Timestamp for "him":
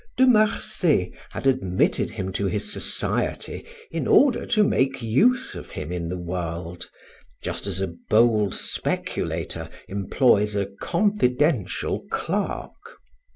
2.09-2.31, 5.69-5.91